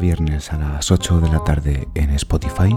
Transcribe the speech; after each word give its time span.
viernes 0.00 0.52
a 0.52 0.58
las 0.58 0.90
8 0.90 1.20
de 1.20 1.28
la 1.28 1.44
tarde 1.44 1.88
en 1.94 2.10
Spotify. 2.10 2.76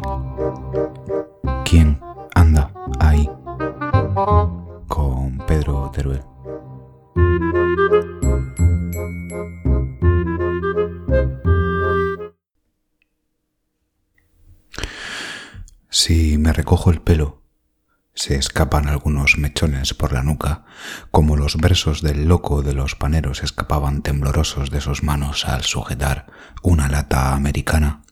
Mechones 19.38 19.94
por 19.94 20.14
la 20.14 20.24
nuca, 20.24 20.66
como 21.12 21.36
los 21.36 21.58
versos 21.58 22.02
del 22.02 22.26
loco 22.26 22.62
de 22.62 22.74
los 22.74 22.96
paneros 22.96 23.44
escapaban 23.44 24.02
temblorosos 24.02 24.70
de 24.70 24.82
sus 24.82 25.04
manos 25.04 25.46
al 25.46 25.64
sujetar 25.64 26.28
una 26.62 26.90
lata 26.90 27.34
americana. 27.34 28.04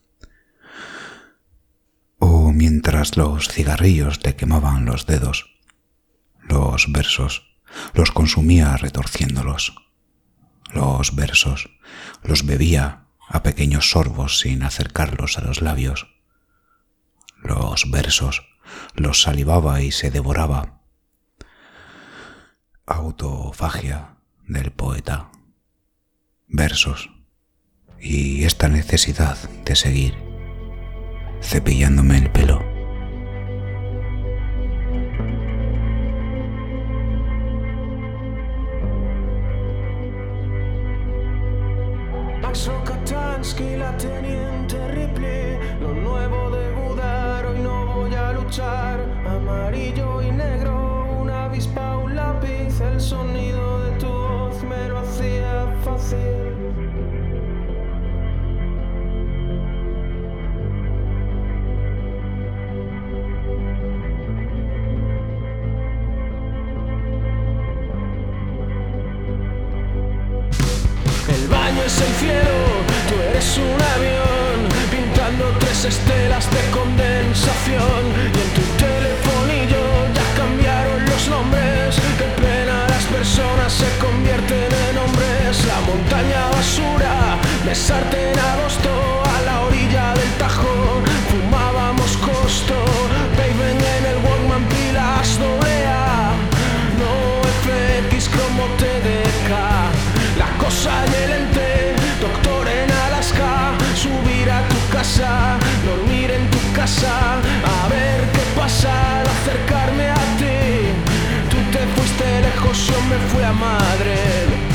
O 2.19 2.51
mientras 2.51 3.17
los 3.17 3.47
cigarrillos 3.47 4.23
le 4.23 4.35
quemaban 4.35 4.85
los 4.85 5.05
dedos, 5.05 5.57
los 6.41 6.91
versos 6.91 7.57
los 7.93 8.11
consumía 8.11 8.77
retorciéndolos. 8.77 9.75
Los 10.73 11.15
versos 11.15 11.69
los 12.23 12.45
bebía 12.45 13.05
a 13.27 13.43
pequeños 13.43 13.91
sorbos 13.91 14.39
sin 14.39 14.63
acercarlos 14.63 15.37
a 15.37 15.41
los 15.41 15.61
labios. 15.61 16.07
Los 17.41 17.89
versos 17.89 18.47
los 18.93 19.21
salivaba 19.21 19.81
y 19.81 19.91
se 19.91 20.11
devoraba. 20.11 20.80
Autofagia 22.93 24.17
del 24.49 24.69
poeta. 24.71 25.31
Versos. 26.49 27.09
Y 28.01 28.43
esta 28.43 28.67
necesidad 28.67 29.37
de 29.63 29.77
seguir 29.77 30.13
cepillándome 31.41 32.17
el 32.17 32.29
pelo. 32.31 32.61
El 71.99 72.13
cielo, 72.15 72.57
tú 73.09 73.15
eres 73.29 73.57
un 73.57 73.79
avión, 73.95 74.57
pintando 74.89 75.45
tres 75.59 75.85
estelas 75.85 76.49
de 76.49 76.61
condensación. 76.71 78.01
Y 78.33 78.39
en 78.39 78.51
tu 78.55 78.63
telefonillo 78.79 79.83
ya 80.15 80.25
cambiaron 80.39 81.05
los 81.05 81.27
nombres, 81.27 81.99
qué 82.17 82.29
pena 82.41 82.87
las 82.87 83.03
personas 83.05 83.73
se 83.73 83.89
convierten 83.99 84.71
en 84.89 84.97
hombres. 84.97 85.65
La 85.67 85.79
montaña 85.81 86.47
basura, 86.55 87.37
besarte 87.65 88.31
en 88.31 88.39
me 113.11 113.17
fui 113.27 113.43
a 113.43 113.51
Madrid. 113.51 114.70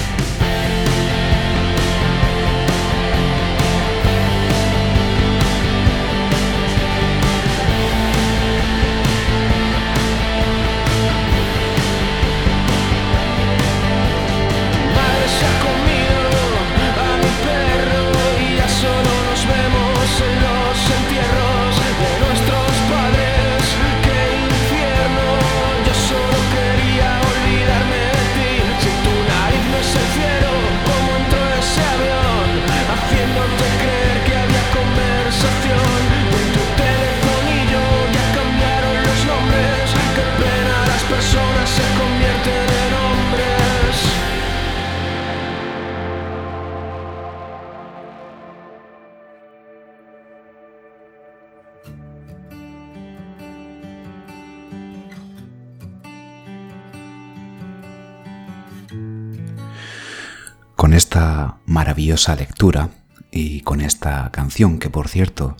Esta 60.97 61.59
maravillosa 61.67 62.34
lectura 62.37 62.89
y 63.31 63.61
con 63.61 63.83
esta 63.83 64.31
canción 64.33 64.79
que 64.79 64.89
por 64.89 65.09
cierto 65.09 65.57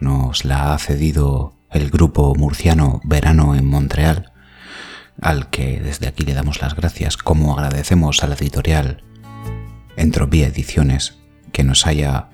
nos 0.00 0.46
la 0.46 0.72
ha 0.72 0.78
cedido 0.78 1.54
el 1.70 1.90
grupo 1.90 2.34
murciano 2.34 3.02
Verano 3.04 3.54
en 3.54 3.66
Montreal, 3.66 4.32
al 5.20 5.50
que 5.50 5.78
desde 5.78 6.08
aquí 6.08 6.24
le 6.24 6.32
damos 6.32 6.62
las 6.62 6.74
gracias, 6.74 7.18
como 7.18 7.52
agradecemos 7.52 8.24
a 8.24 8.28
la 8.28 8.34
editorial 8.34 9.04
Entropía 9.96 10.46
Ediciones 10.46 11.18
que 11.52 11.64
nos 11.64 11.86
haya 11.86 12.30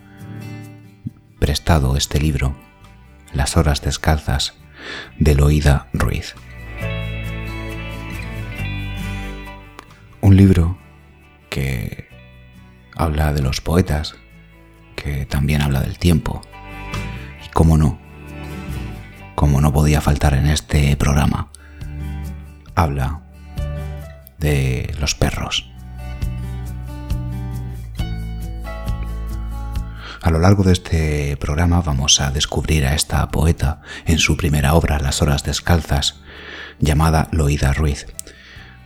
prestado 1.40 1.96
este 1.96 2.20
libro, 2.20 2.56
Las 3.32 3.56
horas 3.56 3.82
descalzas, 3.82 4.54
de 5.18 5.34
Loida 5.34 5.88
Ruiz. 5.92 6.36
Un 10.20 10.36
libro 10.36 10.78
que 11.50 12.07
habla 12.98 13.32
de 13.32 13.40
los 13.40 13.60
poetas, 13.60 14.16
que 14.96 15.24
también 15.24 15.62
habla 15.62 15.80
del 15.80 15.98
tiempo. 15.98 16.42
Y 17.46 17.48
cómo 17.50 17.78
no, 17.78 17.98
como 19.34 19.60
no 19.60 19.72
podía 19.72 20.00
faltar 20.00 20.34
en 20.34 20.46
este 20.46 20.96
programa, 20.96 21.50
habla 22.74 23.22
de 24.38 24.94
los 25.00 25.14
perros. 25.14 25.70
A 30.20 30.30
lo 30.30 30.40
largo 30.40 30.64
de 30.64 30.72
este 30.72 31.36
programa 31.36 31.80
vamos 31.80 32.20
a 32.20 32.32
descubrir 32.32 32.84
a 32.84 32.94
esta 32.94 33.26
poeta 33.30 33.80
en 34.04 34.18
su 34.18 34.36
primera 34.36 34.74
obra, 34.74 34.98
Las 34.98 35.22
Horas 35.22 35.44
Descalzas, 35.44 36.20
llamada 36.80 37.28
Loida 37.30 37.72
Ruiz. 37.72 38.06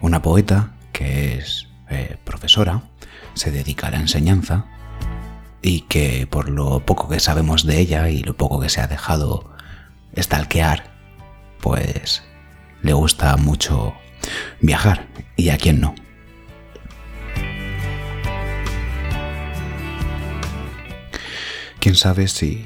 Una 0.03 0.21
poeta 0.21 0.73
que 0.93 1.39
es 1.39 1.72
eh, 1.93 2.19
profesora, 2.25 2.83
se 3.35 3.51
dedica 3.51 3.89
a 3.89 3.91
la 3.91 4.01
enseñanza 4.01 4.67
y 5.63 5.83
que 5.83 6.27
por 6.27 6.49
lo 6.49 6.85
poco 6.85 7.09
que 7.09 7.21
sabemos 7.21 7.65
de 7.65 7.79
ella 7.79 8.09
y 8.09 8.23
lo 8.23 8.37
poco 8.37 8.61
que 8.61 8.69
se 8.69 8.81
ha 8.81 8.89
dejado 8.89 9.51
estalquear, 10.15 10.93
pues 11.61 12.23
le 12.83 12.93
gusta 12.93 13.37
mucho 13.37 13.95
viajar 14.61 15.07
y 15.37 15.51
a 15.51 15.59
quién 15.59 15.81
no. 15.81 15.95
Quién 21.79 21.95
sabe 21.97 22.29
si 22.29 22.65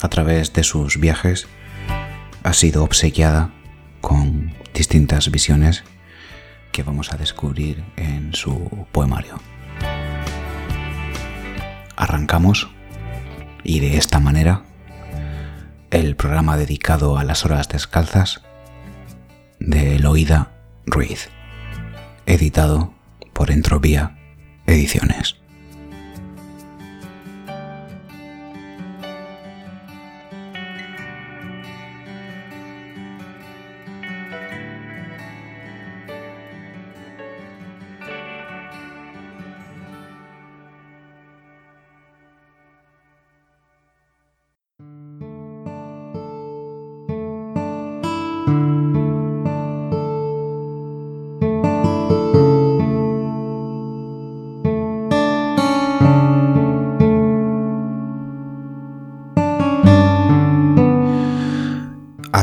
a 0.00 0.08
través 0.08 0.52
de 0.52 0.62
sus 0.62 0.98
viajes 0.98 1.46
ha 2.42 2.52
sido 2.54 2.84
obsequiada 2.84 3.52
con 4.00 4.54
distintas 4.72 5.30
visiones 5.30 5.84
que 6.72 6.82
vamos 6.82 7.12
a 7.12 7.16
descubrir 7.16 7.84
en 7.96 8.34
su 8.34 8.86
poemario. 8.92 9.40
Arrancamos 11.96 12.70
Y 13.62 13.80
de 13.80 13.98
esta 13.98 14.20
manera, 14.20 14.62
el 15.90 16.16
programa 16.16 16.56
dedicado 16.56 17.18
a 17.18 17.24
las 17.24 17.44
horas 17.44 17.68
descalzas 17.68 18.42
de 19.58 19.96
Eloída 19.96 20.52
Ruiz, 20.86 21.28
editado 22.24 22.94
por 23.34 23.50
Entropía 23.50 24.16
Ediciones. 24.66 25.39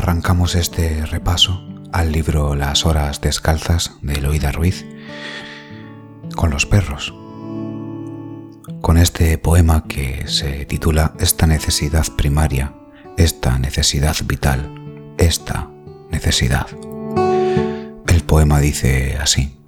Arrancamos 0.08 0.56
este 0.56 1.06
repaso 1.06 1.68
al 1.92 2.14
libro 2.14 2.56
Las 2.56 2.86
horas 2.86 3.20
descalzas 3.20 3.92
de 4.02 4.14
Eloída 4.14 4.54
Ruiz 4.54 4.86
con 6.34 6.50
los 6.50 6.66
perros, 6.66 7.14
con 8.82 8.98
este 8.98 9.38
poema 9.38 9.84
que 9.84 10.26
se 10.30 10.66
titula 10.66 11.14
Esta 11.20 11.46
necesidad 11.46 12.06
primaria, 12.16 12.74
esta 13.18 13.60
necesidad 13.60 14.16
vital, 14.24 15.14
esta 15.18 15.70
necesidad. 16.10 16.68
El 18.08 18.24
poema 18.26 18.62
dice 18.62 19.18
así. 19.22 19.60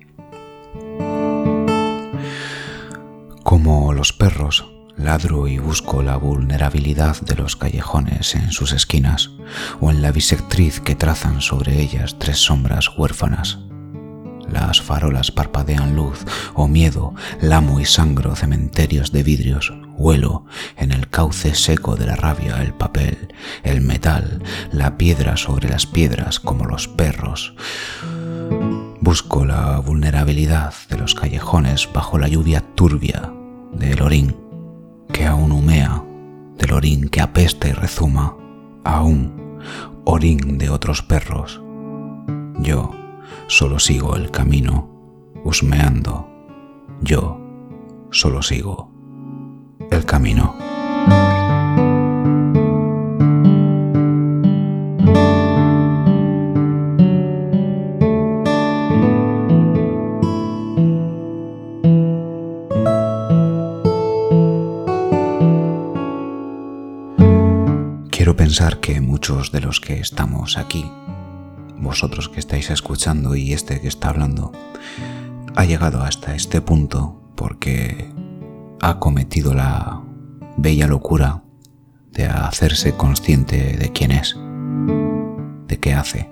Como 3.43 3.91
los 3.91 4.13
perros, 4.13 4.71
ladro 4.99 5.47
y 5.47 5.57
busco 5.57 6.03
la 6.03 6.17
vulnerabilidad 6.17 7.19
de 7.21 7.35
los 7.35 7.55
callejones 7.55 8.35
en 8.35 8.51
sus 8.51 8.73
esquinas 8.73 9.31
o 9.79 9.89
en 9.89 10.01
la 10.01 10.11
bisectriz 10.11 10.79
que 10.81 10.95
trazan 10.95 11.41
sobre 11.41 11.79
ellas 11.81 12.17
tres 12.19 12.37
sombras 12.39 12.89
huérfanas. 12.97 13.59
Las 14.51 14.81
farolas 14.81 15.31
parpadean 15.31 15.95
luz 15.95 16.25
o 16.53 16.67
miedo, 16.67 17.13
lamo 17.39 17.79
y 17.79 17.85
sangro 17.85 18.35
cementerios 18.35 19.11
de 19.11 19.23
vidrios, 19.23 19.73
huelo 19.95 20.45
en 20.75 20.91
el 20.91 21.07
cauce 21.07 21.53
seco 21.55 21.95
de 21.95 22.07
la 22.07 22.15
rabia 22.15 22.61
el 22.61 22.73
papel, 22.73 23.33
el 23.63 23.81
metal, 23.81 24.43
la 24.71 24.97
piedra 24.97 25.37
sobre 25.37 25.69
las 25.69 25.85
piedras 25.85 26.39
como 26.39 26.65
los 26.65 26.87
perros. 26.87 27.53
Busco 29.01 29.45
la 29.45 29.79
vulnerabilidad 29.79 30.73
de 30.89 30.97
los 30.97 31.15
callejones 31.15 31.87
bajo 31.93 32.17
la 32.17 32.27
lluvia 32.27 32.63
turbia 32.75 33.31
del 33.71 34.01
orín 34.01 34.48
que 35.11 35.25
aún 35.25 35.51
humea, 35.51 36.03
del 36.57 36.73
orín 36.73 37.09
que 37.09 37.21
apesta 37.21 37.67
y 37.67 37.71
rezuma, 37.71 38.35
aún 38.83 39.59
orín 40.05 40.57
de 40.57 40.69
otros 40.69 41.01
perros. 41.01 41.61
Yo 42.59 42.91
solo 43.47 43.79
sigo 43.79 44.15
el 44.15 44.31
camino, 44.31 44.89
husmeando. 45.43 46.27
Yo 47.01 47.39
solo 48.11 48.41
sigo 48.41 48.91
el 49.91 50.05
camino. 50.05 50.68
Pensar 68.59 68.81
que 68.81 68.99
muchos 68.99 69.53
de 69.53 69.61
los 69.61 69.79
que 69.79 70.01
estamos 70.01 70.57
aquí, 70.57 70.91
vosotros 71.77 72.27
que 72.27 72.41
estáis 72.41 72.69
escuchando 72.69 73.33
y 73.37 73.53
este 73.53 73.79
que 73.79 73.87
está 73.87 74.09
hablando, 74.09 74.51
ha 75.55 75.63
llegado 75.63 76.01
hasta 76.01 76.35
este 76.35 76.59
punto 76.59 77.21
porque 77.37 78.11
ha 78.81 78.99
cometido 78.99 79.53
la 79.53 80.01
bella 80.57 80.87
locura 80.87 81.41
de 82.11 82.25
hacerse 82.25 82.91
consciente 82.97 83.77
de 83.77 83.93
quién 83.93 84.11
es, 84.11 84.35
de 85.69 85.79
qué 85.79 85.93
hace 85.93 86.29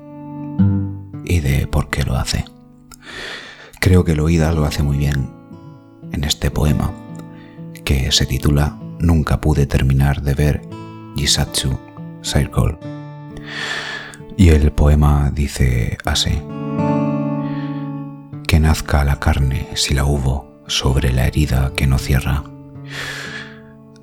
y 1.24 1.40
de 1.40 1.66
por 1.66 1.90
qué 1.90 2.04
lo 2.04 2.18
hace. 2.18 2.44
Creo 3.80 4.04
que 4.04 4.16
Loida 4.16 4.52
lo 4.52 4.66
hace 4.66 4.84
muy 4.84 4.98
bien 4.98 5.32
en 6.12 6.26
este 6.26 6.52
poema 6.52 6.92
que 7.86 8.12
se 8.12 8.26
titula 8.26 8.78
Nunca 9.00 9.40
pude 9.40 9.66
terminar 9.66 10.24
de 10.24 10.34
ver 10.34 10.62
Jisatsu 11.16 11.87
Circle. 12.22 12.78
Y 14.38 14.50
el 14.50 14.72
poema 14.72 15.32
dice 15.34 15.98
así. 16.06 16.42
Que 18.48 18.60
nazca 18.60 19.04
la 19.04 19.20
carne, 19.20 19.68
si 19.76 19.94
la 19.94 20.06
hubo, 20.06 20.62
sobre 20.68 21.12
la 21.12 21.26
herida 21.26 21.74
que 21.76 21.88
no 21.88 21.98
cierra. 21.98 22.44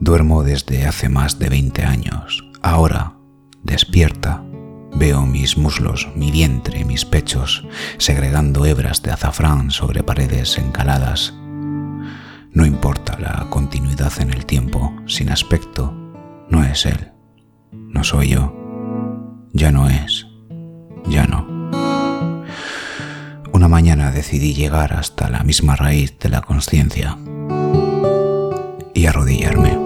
Duermo 0.01 0.43
desde 0.43 0.87
hace 0.87 1.09
más 1.09 1.39
de 1.39 1.49
20 1.49 1.85
años. 1.85 2.45
Ahora, 2.63 3.15
despierta, 3.63 4.43
veo 4.95 5.25
mis 5.25 5.57
muslos, 5.57 6.09
mi 6.17 6.31
vientre, 6.31 6.85
mis 6.85 7.05
pechos, 7.05 7.67
segregando 7.99 8.67
hebras 8.67 9.03
de 9.03 9.13
azafrán 9.13 9.71
sobre 9.71 10.03
paredes 10.03 10.59
encaladas. 10.59 11.33
No 12.53 12.67
importa 12.67 13.19
la 13.19 13.47
continuidad 13.51 14.13
en 14.21 14.33
el 14.33 14.47
tiempo, 14.47 14.95
sin 15.07 15.31
aspecto, 15.31 15.93
no 16.49 16.63
es 16.65 16.87
él, 16.87 17.14
no 17.95 18.03
soy 18.03 18.31
yo, 18.31 18.53
ya 19.53 19.71
no 19.71 19.89
es, 19.89 20.27
ya 21.07 21.27
no. 21.27 21.47
Una 23.53 23.69
mañana 23.69 24.11
decidí 24.11 24.53
llegar 24.53 24.93
hasta 24.93 25.31
la 25.31 25.45
misma 25.45 25.77
raíz 25.77 26.19
de 26.19 26.29
la 26.29 26.43
conciencia 26.43 27.17
y 28.95 29.07
arrodillarme. 29.07 29.85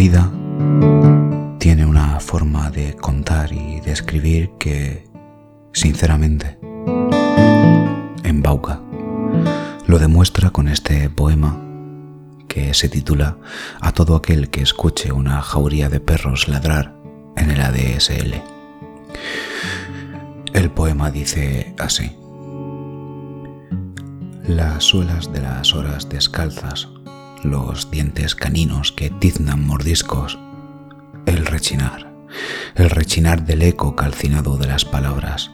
Tiene 0.00 0.29
sinceramente, 5.90 6.56
embauca. 8.22 8.80
Lo 9.88 9.98
demuestra 9.98 10.50
con 10.50 10.68
este 10.68 11.10
poema 11.10 11.58
que 12.46 12.74
se 12.74 12.88
titula 12.88 13.38
A 13.80 13.90
todo 13.90 14.14
aquel 14.14 14.50
que 14.50 14.62
escuche 14.62 15.10
una 15.10 15.42
jauría 15.42 15.88
de 15.88 15.98
perros 15.98 16.46
ladrar 16.46 16.94
en 17.36 17.50
el 17.50 17.60
ADSL. 17.60 18.40
El 20.52 20.70
poema 20.70 21.10
dice 21.10 21.74
así. 21.76 22.16
Las 24.46 24.84
suelas 24.84 25.32
de 25.32 25.40
las 25.40 25.74
horas 25.74 26.08
descalzas, 26.08 26.88
los 27.42 27.90
dientes 27.90 28.36
caninos 28.36 28.92
que 28.92 29.10
tiznan 29.10 29.66
mordiscos, 29.66 30.38
el 31.26 31.46
rechinar, 31.46 32.12
el 32.76 32.90
rechinar 32.90 33.44
del 33.44 33.62
eco 33.62 33.96
calcinado 33.96 34.56
de 34.56 34.68
las 34.68 34.84
palabras. 34.84 35.50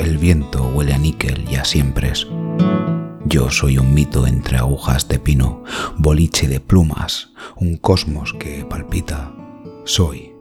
El 0.00 0.16
viento 0.16 0.66
huele 0.68 0.94
a 0.94 0.98
níquel 0.98 1.46
y 1.50 1.56
a 1.56 1.64
siempre. 1.66 2.14
Yo 3.26 3.50
soy 3.50 3.76
un 3.76 3.92
mito 3.92 4.26
entre 4.26 4.56
agujas 4.56 5.08
de 5.08 5.18
pino, 5.18 5.62
boliche 5.98 6.48
de 6.48 6.58
plumas, 6.58 7.32
un 7.56 7.76
cosmos 7.76 8.32
que 8.32 8.64
palpita. 8.64 9.30
Soy. 9.84 10.32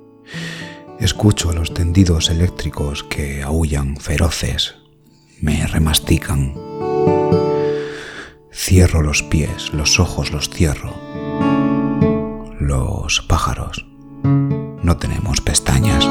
Escucho 0.97 1.51
los 1.51 1.73
tendidos 1.73 2.29
eléctricos 2.29 3.03
que 3.03 3.43
aullan 3.43 3.97
feroces, 3.97 4.75
me 5.41 5.67
remastican. 5.67 6.53
Cierro 8.53 9.01
los 9.01 9.23
pies, 9.23 9.73
los 9.73 9.99
ojos 9.99 10.31
los 10.31 10.49
cierro. 10.49 10.93
Los 12.61 13.19
pájaros. 13.23 13.85
No 14.23 14.95
tenemos 14.95 15.41
pestañas. 15.41 16.07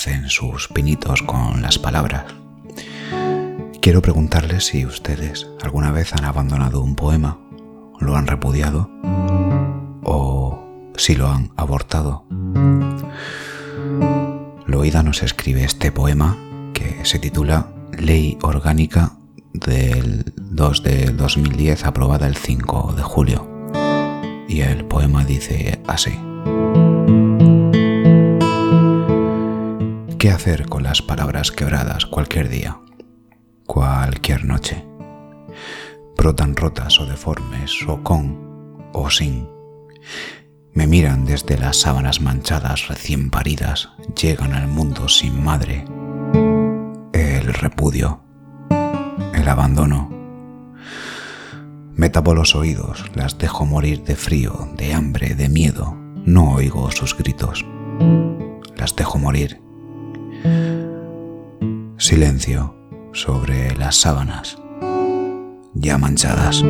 Hacen 0.00 0.30
sus 0.30 0.66
pinitos 0.68 1.20
con 1.20 1.60
las 1.60 1.78
palabras. 1.78 2.24
Quiero 3.82 4.00
preguntarles 4.00 4.64
si 4.64 4.86
ustedes 4.86 5.46
alguna 5.62 5.90
vez 5.92 6.14
han 6.14 6.24
abandonado 6.24 6.80
un 6.80 6.96
poema, 6.96 7.38
lo 7.98 8.16
han 8.16 8.26
repudiado 8.26 8.88
o 10.02 10.58
si 10.96 11.16
lo 11.16 11.28
han 11.28 11.50
abortado. 11.54 12.24
Loida 14.64 15.02
nos 15.02 15.22
escribe 15.22 15.64
este 15.64 15.92
poema 15.92 16.34
que 16.72 17.04
se 17.04 17.18
titula 17.18 17.66
Ley 17.92 18.38
Orgánica 18.40 19.18
del 19.52 20.32
2 20.34 20.82
de 20.82 21.10
2010 21.10 21.84
aprobada 21.84 22.26
el 22.26 22.38
5 22.38 22.94
de 22.96 23.02
julio. 23.02 23.70
Y 24.48 24.62
el 24.62 24.86
poema 24.86 25.26
dice 25.26 25.78
así. 25.86 26.29
¿Qué 30.20 30.30
hacer 30.30 30.66
con 30.66 30.82
las 30.82 31.00
palabras 31.00 31.50
quebradas 31.50 32.04
cualquier 32.04 32.50
día, 32.50 32.78
cualquier 33.64 34.44
noche? 34.44 34.84
Brotan 36.14 36.56
rotas 36.56 37.00
o 37.00 37.06
deformes, 37.06 37.72
o 37.88 38.02
con 38.02 38.90
o 38.92 39.08
sin. 39.08 39.48
Me 40.74 40.86
miran 40.86 41.24
desde 41.24 41.56
las 41.56 41.78
sábanas 41.78 42.20
manchadas 42.20 42.88
recién 42.88 43.30
paridas, 43.30 43.92
llegan 44.14 44.52
al 44.52 44.68
mundo 44.68 45.08
sin 45.08 45.42
madre. 45.42 45.86
El 47.14 47.54
repudio, 47.54 48.20
el 49.32 49.48
abandono. 49.48 50.10
Me 51.94 52.10
tapo 52.10 52.34
los 52.34 52.54
oídos, 52.54 53.06
las 53.14 53.38
dejo 53.38 53.64
morir 53.64 54.04
de 54.04 54.16
frío, 54.16 54.68
de 54.76 54.92
hambre, 54.92 55.34
de 55.34 55.48
miedo. 55.48 55.96
No 56.26 56.52
oigo 56.52 56.90
sus 56.90 57.16
gritos. 57.16 57.64
Las 58.76 58.94
dejo 58.94 59.18
morir. 59.18 59.69
Silencio 61.96 62.74
sobre 63.12 63.76
las 63.76 63.96
sábanas 63.96 64.58
ya 65.74 65.98
manchadas. 65.98 66.64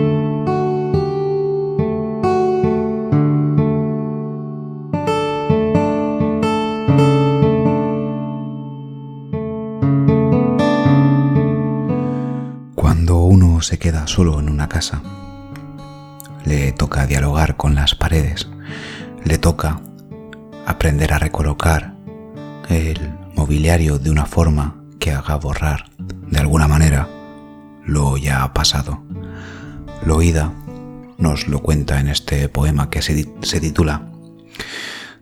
se 13.62 13.78
queda 13.78 14.06
solo 14.06 14.40
en 14.40 14.48
una 14.48 14.68
casa. 14.68 15.02
Le 16.44 16.72
toca 16.72 17.06
dialogar 17.06 17.56
con 17.56 17.74
las 17.74 17.94
paredes, 17.94 18.48
le 19.24 19.38
toca 19.38 19.80
aprender 20.66 21.12
a 21.12 21.18
recolocar 21.18 21.94
el 22.68 23.19
mobiliario 23.40 23.98
de 23.98 24.10
una 24.10 24.26
forma 24.26 24.76
que 24.98 25.12
haga 25.12 25.36
borrar, 25.36 25.88
de 25.98 26.38
alguna 26.38 26.68
manera, 26.68 27.08
lo 27.86 28.18
ya 28.18 28.52
pasado. 28.52 29.02
Loida 30.04 30.52
nos 31.16 31.48
lo 31.48 31.60
cuenta 31.60 32.00
en 32.00 32.08
este 32.08 32.50
poema 32.50 32.90
que 32.90 33.00
se, 33.00 33.26
se 33.40 33.60
titula 33.60 34.02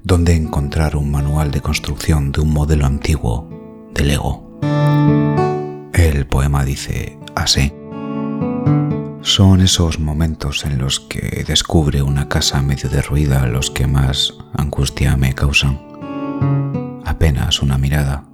¿Dónde 0.02 0.34
encontrar 0.34 0.96
un 0.96 1.12
manual 1.12 1.52
de 1.52 1.60
construcción 1.60 2.32
de 2.32 2.40
un 2.40 2.52
modelo 2.52 2.86
antiguo 2.86 3.48
de 3.94 4.02
Lego? 4.02 4.58
El 5.92 6.26
poema 6.26 6.64
dice 6.64 7.20
así. 7.36 7.72
Son 9.22 9.60
esos 9.60 10.00
momentos 10.00 10.64
en 10.64 10.78
los 10.78 10.98
que 10.98 11.44
descubre 11.46 12.02
una 12.02 12.28
casa 12.28 12.62
medio 12.62 12.90
derruida 12.90 13.46
los 13.46 13.70
que 13.70 13.86
más 13.86 14.34
angustia 14.54 15.16
me 15.16 15.36
causan. 15.36 16.87
Apenas 17.08 17.62
una 17.62 17.78
mirada. 17.78 18.24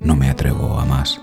No 0.00 0.16
me 0.16 0.30
atrevo 0.30 0.78
a 0.80 0.84
más, 0.84 1.20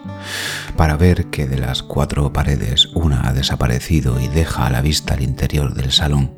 para 0.78 0.98
ver 0.98 1.32
que 1.32 1.48
de 1.48 1.58
las 1.58 1.82
cuatro 1.82 2.32
paredes 2.32 2.86
una 2.94 3.28
ha 3.28 3.34
desaparecido 3.34 4.20
y 4.20 4.28
deja 4.28 4.68
a 4.68 4.70
la 4.70 4.82
vista 4.82 5.16
el 5.16 5.24
interior 5.24 5.74
del 5.74 5.92
salón, 5.92 6.32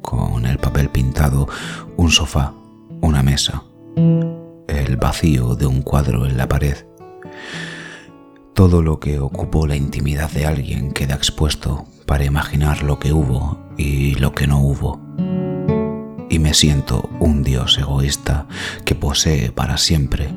con 0.00 0.46
el 0.46 0.58
papel 0.58 0.88
pintado, 0.88 1.48
un 1.96 2.10
sofá, 2.10 2.54
una 3.00 3.22
mesa, 3.22 3.62
el 3.96 4.96
vacío 4.96 5.54
de 5.54 5.66
un 5.66 5.82
cuadro 5.82 6.26
en 6.26 6.36
la 6.36 6.48
pared 6.48 6.88
todo 8.58 8.82
lo 8.82 8.98
que 8.98 9.20
ocupó 9.20 9.68
la 9.68 9.76
intimidad 9.76 10.32
de 10.32 10.44
alguien 10.44 10.90
queda 10.90 11.14
expuesto 11.14 11.86
para 12.06 12.24
imaginar 12.24 12.82
lo 12.82 12.98
que 12.98 13.12
hubo 13.12 13.56
y 13.76 14.16
lo 14.16 14.32
que 14.32 14.48
no 14.48 14.58
hubo. 14.58 15.07
Y 16.30 16.38
me 16.38 16.54
siento 16.54 17.08
un 17.20 17.42
dios 17.42 17.78
egoísta 17.78 18.46
que 18.84 18.94
posee 18.94 19.50
para 19.52 19.78
siempre 19.78 20.30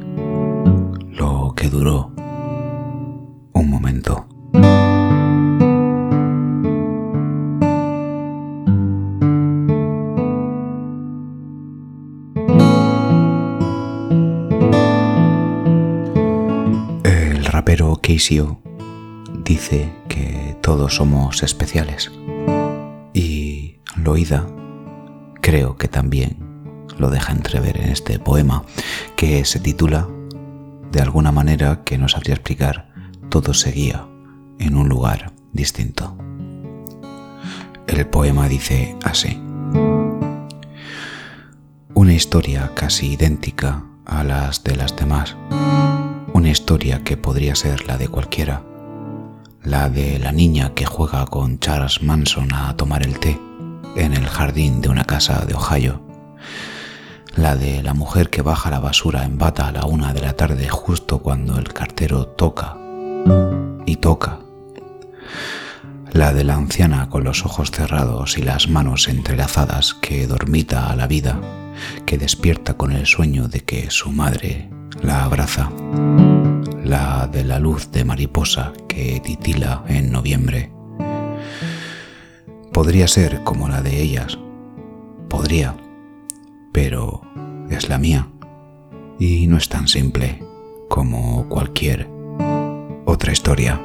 lo 1.10 1.54
que 1.56 1.70
duró 1.70 2.14
un 3.54 3.70
momento. 3.70 4.28
Pero 17.72 17.96
Keisio 17.96 18.60
dice 19.46 19.94
que 20.10 20.58
todos 20.62 20.96
somos 20.96 21.42
especiales. 21.42 22.12
Y 23.14 23.78
Loida 23.96 24.46
creo 25.42 25.78
que 25.78 25.88
también 25.88 26.38
lo 26.98 27.10
deja 27.10 27.32
entrever 27.32 27.78
en 27.78 27.90
este 27.90 28.20
poema 28.20 28.64
que 29.16 29.44
se 29.46 29.60
titula 29.60 30.08
de 30.92 31.02
alguna 31.02 31.32
manera 31.32 31.84
que 31.84 31.98
nos 31.98 32.14
sabría 32.14 32.36
explicar 32.36 32.94
todo 33.30 33.54
seguía 33.54 34.08
en 34.60 34.76
un 34.76 34.90
lugar 34.90 35.32
distinto. 35.54 36.18
El 37.88 38.06
poema 38.08 38.48
dice 38.48 38.96
así. 39.04 39.42
Una 41.94 42.14
historia 42.14 42.72
casi 42.76 43.14
idéntica 43.14 43.84
a 44.06 44.24
las 44.24 44.64
de 44.64 44.76
las 44.76 44.96
demás 44.96 45.36
una 46.34 46.50
historia 46.50 47.04
que 47.04 47.18
podría 47.18 47.56
ser 47.56 47.86
la 47.88 47.98
de 47.98 48.08
cualquiera, 48.08 48.64
la 49.64 49.90
de 49.90 50.18
la 50.18 50.32
niña 50.32 50.74
que 50.74 50.86
juega 50.86 51.26
con 51.26 51.60
Charles 51.60 52.02
Manson 52.02 52.54
a 52.54 52.76
tomar 52.78 53.04
el 53.04 53.20
té 53.20 53.40
en 53.96 54.14
el 54.14 54.28
jardín 54.28 54.82
de 54.82 54.90
una 54.90 55.06
casa 55.06 55.46
de 55.46 55.54
Ohio, 55.54 56.02
la 57.36 57.56
de 57.56 57.82
la 57.84 57.94
mujer 57.94 58.30
que 58.30 58.42
baja 58.42 58.70
la 58.70 58.80
basura 58.80 59.24
en 59.24 59.38
bata 59.38 59.68
a 59.68 59.72
la 59.72 59.86
una 59.86 60.14
de 60.14 60.22
la 60.22 60.34
tarde 60.34 60.68
justo 60.70 61.20
cuando 61.20 61.58
el 61.58 61.74
cartero 61.74 62.28
toca 62.28 62.78
y 63.86 63.98
toca, 63.98 64.40
la 66.12 66.34
de 66.34 66.44
la 66.44 66.56
anciana 66.56 67.10
con 67.10 67.24
los 67.24 67.46
ojos 67.46 67.72
cerrados 67.72 68.38
y 68.38 68.42
las 68.42 68.68
manos 68.68 69.08
entrelazadas 69.08 69.94
que 69.94 70.28
dormita 70.28 70.90
a 70.90 70.96
la 70.96 71.08
vida, 71.08 71.40
que 72.06 72.18
despierta 72.18 72.74
con 72.76 72.92
el 72.92 73.06
sueño 73.06 73.48
de 73.48 73.62
que 73.62 73.90
su 73.90 74.12
madre 74.12 74.70
la 75.02 75.24
abraza, 75.24 75.72
la 76.84 77.28
de 77.28 77.44
la 77.44 77.60
luz 77.60 77.92
de 77.92 78.04
mariposa 78.04 78.74
que 78.88 79.22
titila 79.24 79.84
en 79.88 80.12
noviembre. 80.12 80.81
Podría 82.74 83.08
ser 83.08 83.44
como 83.44 83.68
la 83.68 83.82
de 83.82 84.02
ellas, 84.02 84.40
podría, 85.30 85.76
pero 86.72 87.22
es 87.70 87.90
la 87.90 87.98
mía 87.98 88.30
y 89.20 89.46
no 89.48 89.58
es 89.58 89.68
tan 89.68 89.88
simple 89.90 90.42
como 90.88 91.48
cualquier 91.50 92.10
otra 93.06 93.34
historia. 93.34 93.80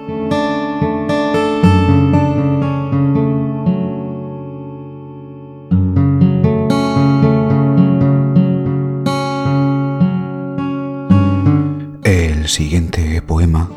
El 12.05 12.49
siguiente 12.49 13.21
poema 13.23 13.69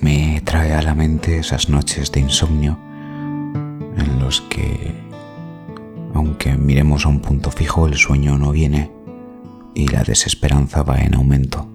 me 0.00 0.40
trae 0.44 0.72
a 0.72 0.82
la 0.82 0.94
mente 0.94 1.38
esas 1.38 1.68
noches 1.68 2.12
de 2.12 2.20
insomnio 2.20 2.78
que, 4.40 4.94
aunque 6.14 6.56
miremos 6.56 7.06
a 7.06 7.08
un 7.08 7.20
punto 7.20 7.50
fijo, 7.50 7.86
el 7.86 7.96
sueño 7.96 8.38
no 8.38 8.52
viene 8.52 8.90
y 9.74 9.88
la 9.88 10.02
desesperanza 10.02 10.82
va 10.82 10.98
en 11.00 11.14
aumento. 11.14 11.68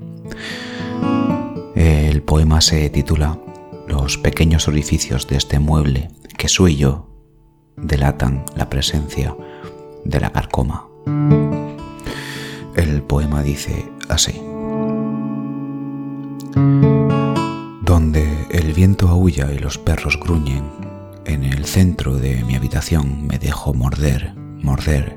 El 1.76 2.24
poema 2.24 2.62
se 2.62 2.90
titula 2.90 3.38
Los 3.88 4.18
pequeños 4.18 4.68
orificios 4.68 5.28
de 5.28 5.38
este 5.38 5.60
mueble 5.60 6.10
que 6.38 6.48
soy 6.48 6.76
yo 6.76 7.08
delatan 7.78 8.44
la 8.56 8.70
presencia 8.70 9.36
de 10.04 10.20
la 10.20 10.32
carcoma. 10.32 10.88
El 12.76 13.02
poema 13.04 13.44
dice 13.44 13.90
así. 14.10 14.42
Donde 17.82 18.48
el 18.52 18.74
viento 18.74 19.08
aúlla 19.08 19.52
y 19.54 19.60
los 19.60 19.78
perros 19.78 20.20
gruñen, 20.20 20.64
en 21.28 21.44
el 21.44 21.66
centro 21.66 22.16
de 22.16 22.44
mi 22.46 22.56
habitación 22.56 23.28
me 23.28 23.38
dejo 23.38 23.74
morder, 23.74 24.34
morder, 24.36 25.16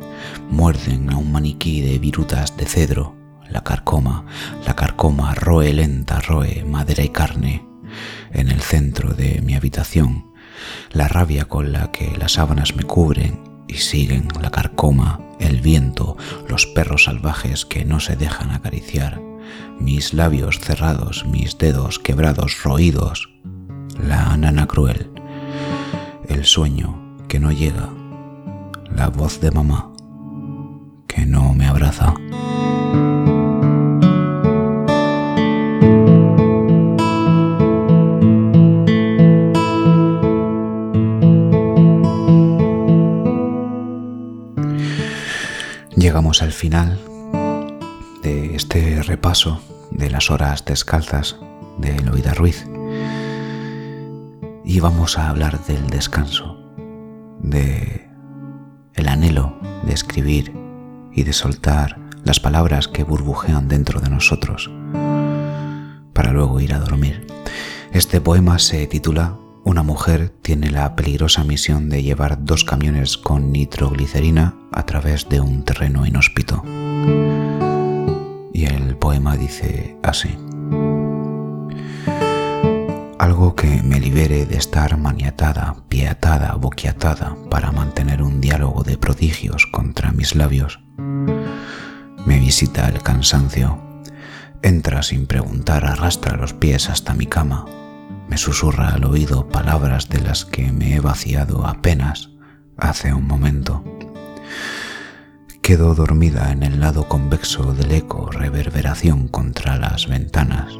muerden 0.51 1.11
a 1.11 1.17
un 1.17 1.31
maniquí 1.31 1.81
de 1.81 1.99
virutas 1.99 2.57
de 2.57 2.67
cedro, 2.67 3.17
la 3.49 3.63
carcoma, 3.63 4.27
la 4.67 4.75
carcoma 4.75 5.35
roe 5.37 5.73
lenta, 5.73 6.21
roe 6.21 6.65
madera 6.65 7.05
y 7.05 7.11
carne, 7.11 7.65
en 8.33 8.51
el 8.51 8.61
centro 8.61 9.15
de 9.15 9.41
mi 9.41 9.55
habitación, 9.55 10.33
la 10.91 11.07
rabia 11.07 11.45
con 11.45 11.71
la 11.71 11.93
que 11.93 12.17
las 12.19 12.33
sábanas 12.33 12.75
me 12.75 12.83
cubren 12.83 13.41
y 13.69 13.75
siguen 13.75 14.29
la 14.43 14.51
carcoma, 14.51 15.21
el 15.39 15.61
viento, 15.61 16.17
los 16.49 16.67
perros 16.67 17.05
salvajes 17.05 17.65
que 17.65 17.85
no 17.85 18.01
se 18.01 18.17
dejan 18.17 18.51
acariciar, 18.51 19.21
mis 19.79 20.13
labios 20.13 20.59
cerrados, 20.59 21.25
mis 21.25 21.57
dedos 21.57 22.01
quebrados, 22.01 22.63
roídos, 22.65 23.31
la 23.97 24.37
nana 24.37 24.67
cruel, 24.67 25.10
el 26.31 26.45
sueño 26.45 26.97
que 27.29 27.41
no 27.41 27.51
llega, 27.51 27.91
la 28.95 29.09
voz 29.09 29.41
de 29.41 29.51
mamá 29.51 29.91
que 31.09 31.27
no 31.27 31.55
me 31.55 31.67
abraza. 31.67 32.15
Llegamos 45.97 46.43
al 46.43 46.53
final 46.53 46.99
de 48.23 48.55
este 48.55 49.03
repaso 49.03 49.61
de 49.91 50.09
las 50.11 50.31
horas 50.31 50.65
descalzas 50.65 51.37
de 51.79 51.97
Eloida 51.97 52.35
Ruiz 52.35 52.70
y 54.71 54.79
vamos 54.79 55.19
a 55.19 55.29
hablar 55.29 55.65
del 55.65 55.89
descanso, 55.89 56.57
de 57.41 58.09
el 58.95 59.09
anhelo 59.09 59.59
de 59.83 59.93
escribir 59.93 60.55
y 61.11 61.25
de 61.25 61.33
soltar 61.33 61.99
las 62.23 62.39
palabras 62.39 62.87
que 62.87 63.03
burbujean 63.03 63.67
dentro 63.67 64.01
de 64.01 64.09
nosotros 64.11 64.71
para 66.13 66.31
luego 66.33 66.61
ir 66.61 66.73
a 66.73 66.79
dormir. 66.79 67.27
Este 67.93 68.21
poema 68.21 68.61
se 68.61 68.87
titula 68.87 69.41
Una 69.65 69.83
mujer 69.83 70.33
tiene 70.41 70.71
la 70.71 70.95
peligrosa 70.95 71.43
misión 71.43 71.89
de 71.89 72.05
llevar 72.05 72.45
dos 72.45 72.63
camiones 72.63 73.19
con 73.19 73.51
nitroglicerina 73.51 74.55
a 74.71 74.87
través 74.87 75.29
de 75.29 75.41
un 75.41 75.65
terreno 75.65 76.07
inhóspito. 76.07 76.63
Y 78.53 78.67
el 78.67 78.97
poema 78.97 79.37
dice 79.37 79.97
así. 80.05 80.29
Algo 83.21 83.55
que 83.55 83.83
me 83.83 84.01
libere 84.01 84.47
de 84.47 84.57
estar 84.57 84.97
maniatada, 84.97 85.77
pietada, 85.91 86.55
boquiatada 86.55 87.37
para 87.51 87.71
mantener 87.71 88.23
un 88.23 88.41
diálogo 88.41 88.83
de 88.83 88.97
prodigios 88.97 89.67
contra 89.67 90.11
mis 90.11 90.35
labios. 90.35 90.81
Me 90.97 92.39
visita 92.39 92.89
el 92.89 93.03
cansancio. 93.03 93.79
Entra 94.63 95.03
sin 95.03 95.27
preguntar, 95.27 95.85
arrastra 95.85 96.39
los 96.39 96.55
pies 96.55 96.89
hasta 96.89 97.13
mi 97.13 97.27
cama. 97.27 97.67
Me 98.27 98.39
susurra 98.39 98.95
al 98.95 99.05
oído 99.05 99.51
palabras 99.51 100.09
de 100.09 100.23
las 100.23 100.47
que 100.47 100.73
me 100.73 100.95
he 100.95 101.01
vaciado 101.01 101.67
apenas 101.67 102.31
hace 102.79 103.13
un 103.13 103.27
momento. 103.27 103.85
Quedo 105.61 105.95
dormida 105.95 106.53
en 106.53 106.63
el 106.63 106.81
lado 106.81 107.07
convexo 107.07 107.75
del 107.75 107.93
eco, 107.93 108.31
reverberación 108.31 109.29
contra 109.29 109.77
las 109.77 110.09
ventanas. 110.09 110.73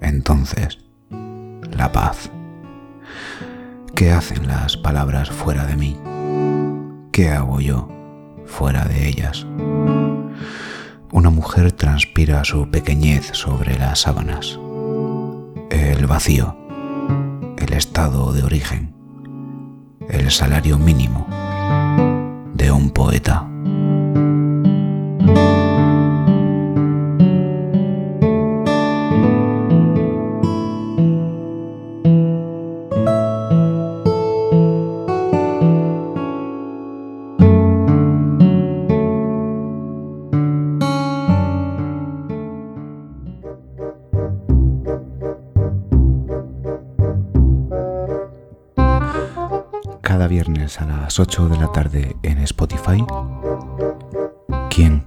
Entonces, 0.00 0.78
la 1.76 1.92
paz. 1.92 2.30
¿Qué 3.94 4.10
hacen 4.10 4.46
las 4.46 4.76
palabras 4.76 5.30
fuera 5.30 5.66
de 5.66 5.76
mí? 5.76 5.98
¿Qué 7.12 7.30
hago 7.30 7.60
yo 7.60 7.88
fuera 8.46 8.84
de 8.84 9.08
ellas? 9.08 9.46
Una 11.12 11.30
mujer 11.30 11.72
transpira 11.72 12.44
su 12.44 12.70
pequeñez 12.70 13.30
sobre 13.32 13.78
las 13.78 14.00
sábanas. 14.00 14.58
El 15.70 16.06
vacío, 16.06 16.56
el 17.58 17.72
estado 17.74 18.32
de 18.32 18.42
origen, 18.42 18.94
el 20.08 20.30
salario 20.30 20.78
mínimo 20.78 21.26
de 22.54 22.72
un 22.72 22.90
poeta. 22.90 23.46
Las 51.12 51.20
8 51.20 51.48
de 51.50 51.58
la 51.58 51.70
tarde 51.70 52.16
en 52.22 52.38
Spotify. 52.38 53.04
¿Quién 54.70 55.04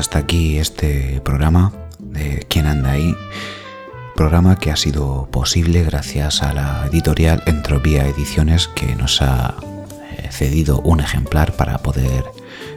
hasta 0.00 0.18
aquí 0.18 0.56
este 0.56 1.20
programa 1.22 1.72
de 1.98 2.46
¿Quién 2.48 2.64
anda 2.64 2.92
ahí? 2.92 3.14
Programa 4.16 4.58
que 4.58 4.70
ha 4.70 4.76
sido 4.76 5.28
posible 5.30 5.84
gracias 5.84 6.42
a 6.42 6.54
la 6.54 6.86
editorial 6.86 7.42
Entropía 7.44 8.06
Ediciones 8.06 8.66
que 8.68 8.96
nos 8.96 9.20
ha 9.20 9.56
eh, 10.16 10.28
cedido 10.32 10.80
un 10.80 11.00
ejemplar 11.00 11.52
para 11.52 11.78
poder 11.78 12.24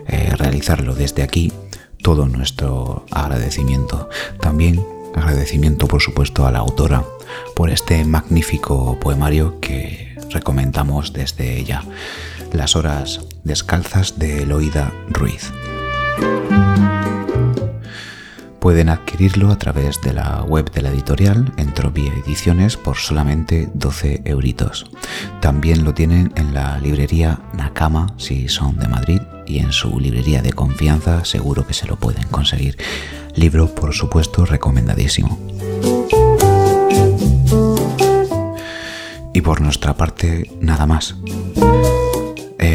eh, 0.07 0.35
realizarlo 0.35 0.95
desde 0.95 1.23
aquí. 1.23 1.53
Todo 2.01 2.27
nuestro 2.27 3.05
agradecimiento. 3.09 4.09
También 4.41 4.85
agradecimiento, 5.15 5.87
por 5.87 6.01
supuesto, 6.01 6.45
a 6.45 6.51
la 6.51 6.59
autora 6.59 7.05
por 7.55 7.69
este 7.69 8.03
magnífico 8.03 8.99
poemario 8.99 9.61
que 9.61 10.17
recomendamos 10.29 11.13
desde 11.13 11.63
ya. 11.63 11.85
Las 12.51 12.75
horas 12.75 13.21
descalzas 13.45 14.19
de 14.19 14.43
Eloida 14.43 14.91
Ruiz. 15.07 15.53
Pueden 18.63 18.87
adquirirlo 18.87 19.51
a 19.51 19.57
través 19.57 19.99
de 19.99 20.13
la 20.13 20.41
web 20.41 20.71
de 20.71 20.81
la 20.81 20.87
editorial 20.87 21.51
Entropía 21.57 22.13
Ediciones 22.13 22.77
por 22.77 22.95
solamente 22.95 23.67
12 23.73 24.21
euritos. 24.23 24.89
También 25.41 25.83
lo 25.83 25.93
tienen 25.93 26.31
en 26.37 26.53
la 26.53 26.79
librería 26.79 27.41
Nakama 27.51 28.13
si 28.15 28.47
son 28.47 28.77
de 28.77 28.87
Madrid 28.87 29.21
y 29.45 29.59
en 29.59 29.73
su 29.73 29.99
librería 29.99 30.41
de 30.41 30.53
confianza 30.53 31.25
seguro 31.25 31.67
que 31.67 31.73
se 31.73 31.87
lo 31.87 31.97
pueden 31.97 32.25
conseguir. 32.29 32.77
Libro, 33.35 33.67
por 33.67 33.93
supuesto, 33.93 34.45
recomendadísimo. 34.45 35.37
Y 39.33 39.41
por 39.41 39.59
nuestra 39.59 39.97
parte, 39.97 40.49
nada 40.61 40.85
más. 40.85 41.17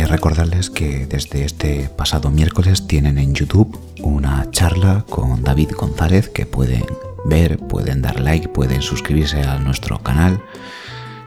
Recordarles 0.09 0.71
que 0.71 1.07
desde 1.07 1.45
este 1.45 1.91
pasado 1.91 2.31
miércoles 2.31 2.87
tienen 2.87 3.19
en 3.19 3.35
YouTube 3.35 3.79
una 4.03 4.51
charla 4.51 5.05
con 5.09 5.45
David 5.45 5.73
González 5.79 6.31
que 6.31 6.47
pueden 6.47 6.87
ver, 7.27 7.59
pueden 7.59 8.01
dar 8.01 8.19
like, 8.19 8.49
pueden 8.49 8.81
suscribirse 8.81 9.43
a 9.43 9.59
nuestro 9.59 9.99
canal 10.03 10.43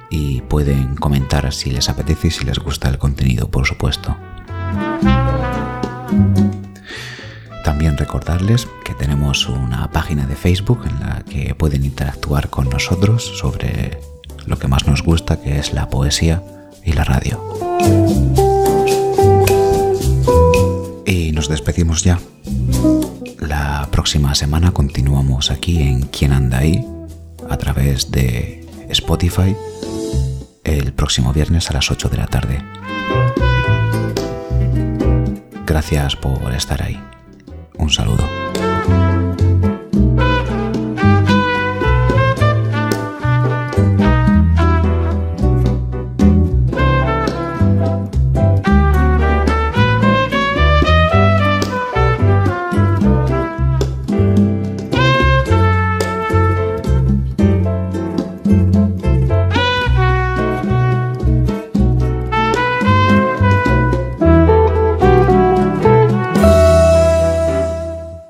y 0.09 0.41
pueden 0.41 0.95
comentar 0.95 1.53
si 1.53 1.69
les 1.69 1.89
apetece 1.89 2.29
y 2.29 2.31
si 2.31 2.43
les 2.43 2.57
gusta 2.57 2.89
el 2.89 2.97
contenido, 2.97 3.51
por 3.51 3.67
supuesto. 3.67 4.17
También 7.63 7.97
recordarles 7.97 8.67
que 8.83 8.95
tenemos 8.95 9.47
una 9.47 9.91
página 9.91 10.25
de 10.25 10.35
Facebook 10.35 10.85
en 10.87 10.99
la 10.99 11.23
que 11.23 11.53
pueden 11.53 11.85
interactuar 11.85 12.49
con 12.49 12.67
nosotros 12.67 13.23
sobre 13.37 13.99
lo 14.47 14.57
que 14.57 14.67
más 14.67 14.87
nos 14.87 15.03
gusta, 15.03 15.39
que 15.39 15.59
es 15.59 15.71
la 15.71 15.87
poesía 15.87 16.41
y 16.83 16.93
la 16.93 17.03
radio. 17.03 18.50
Y 21.11 21.33
nos 21.33 21.49
despedimos 21.49 22.05
ya. 22.05 22.21
La 23.41 23.89
próxima 23.91 24.33
semana 24.33 24.71
continuamos 24.71 25.51
aquí 25.51 25.81
en 25.81 26.03
Quién 26.03 26.31
anda 26.31 26.59
ahí 26.59 26.85
a 27.49 27.57
través 27.57 28.11
de 28.11 28.65
Spotify 28.87 29.53
el 30.63 30.93
próximo 30.93 31.33
viernes 31.33 31.69
a 31.69 31.73
las 31.73 31.91
8 31.91 32.07
de 32.07 32.17
la 32.17 32.27
tarde. 32.27 32.63
Gracias 35.65 36.15
por 36.15 36.53
estar 36.53 36.81
ahí. 36.81 36.97
Un 37.77 37.89
saludo. 37.89 38.20